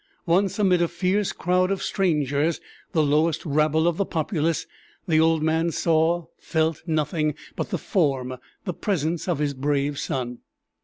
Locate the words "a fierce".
0.81-1.31